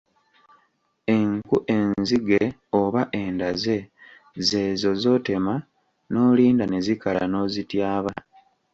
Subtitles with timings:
[1.15, 2.41] Enku enzige
[2.81, 3.75] oba endaze
[4.47, 5.55] z’ezo z’otema
[6.11, 8.13] n’olinda ne zikala n’ozityaba.